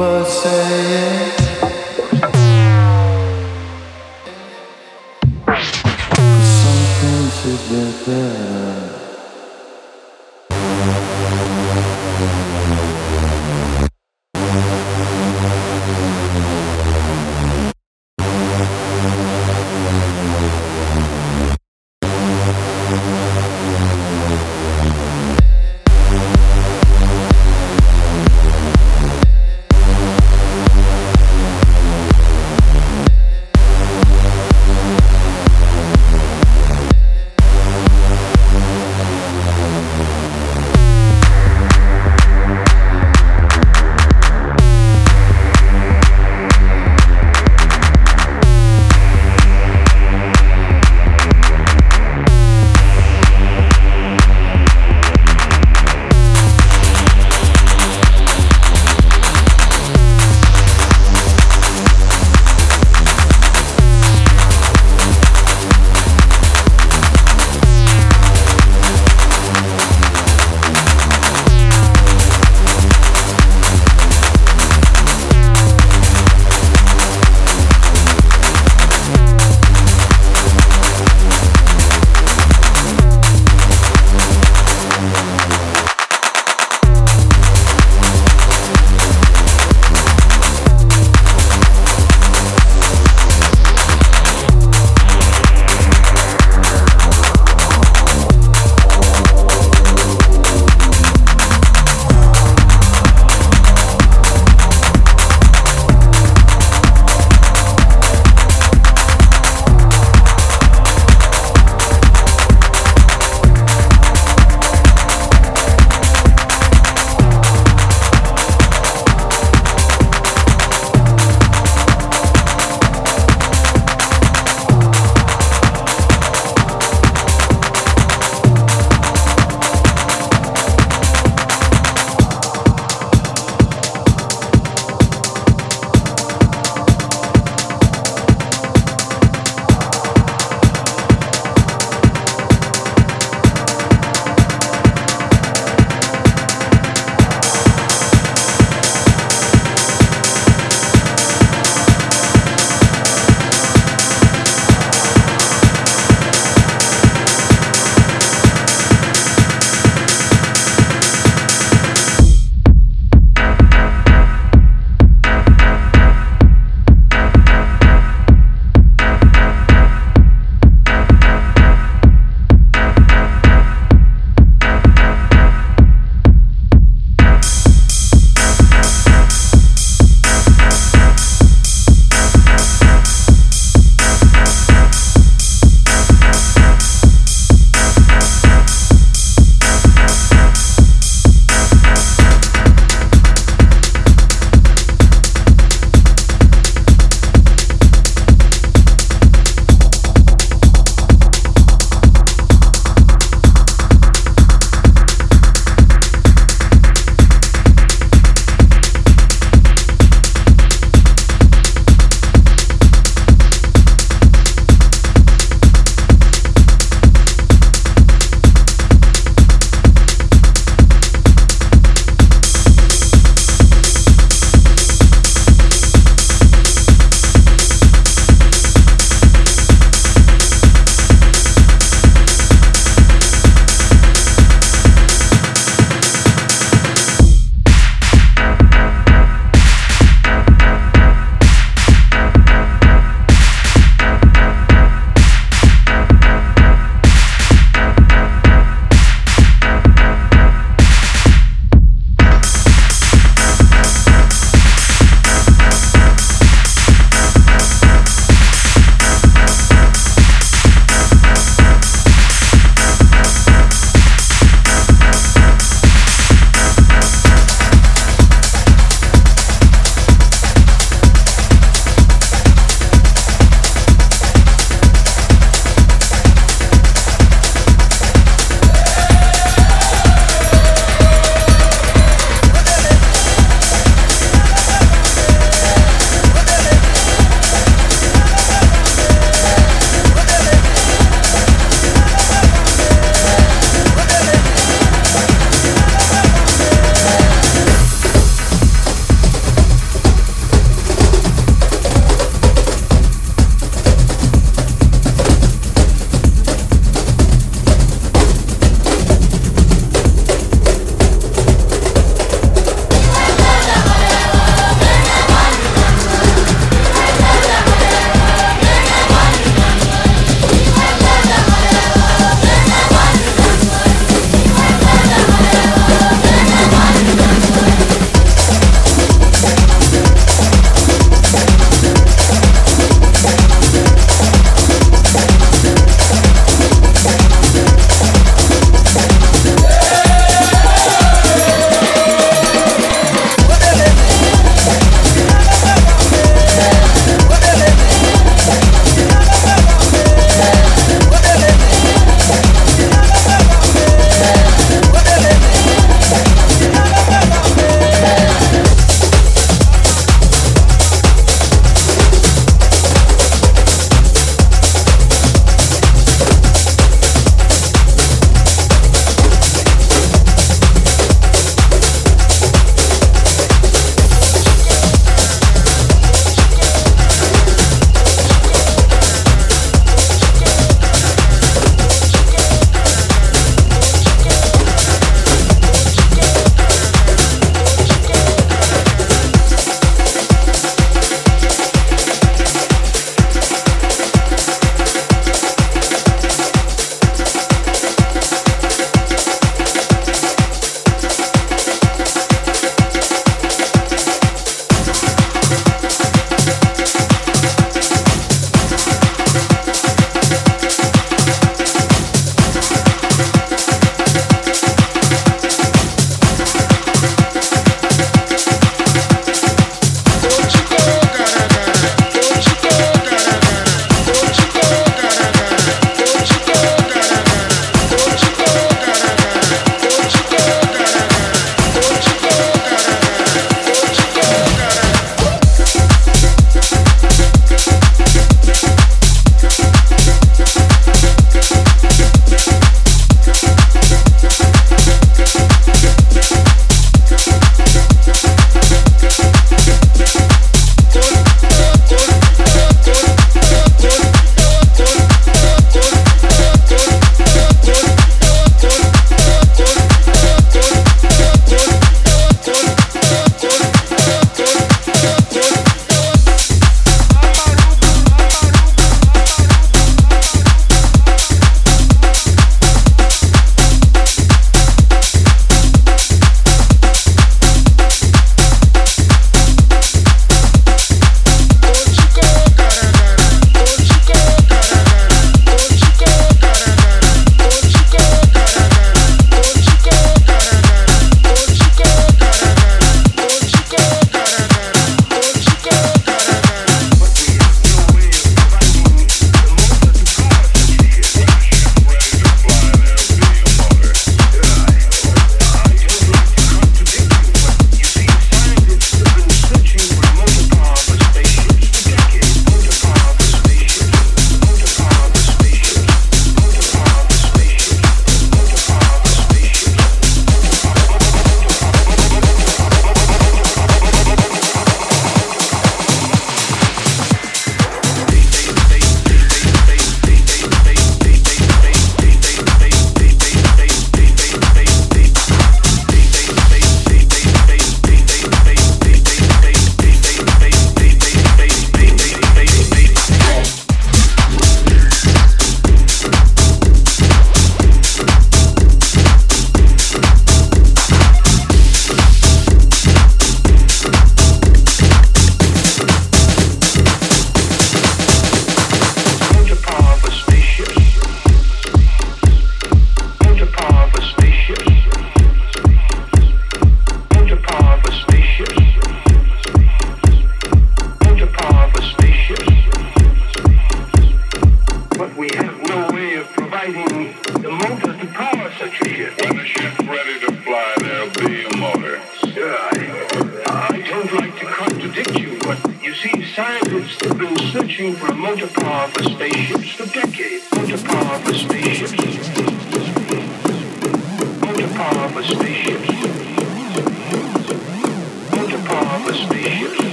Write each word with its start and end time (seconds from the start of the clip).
was 0.00 0.42
saying. 0.42 1.19